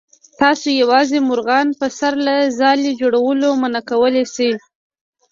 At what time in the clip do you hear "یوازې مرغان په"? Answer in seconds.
0.81-1.87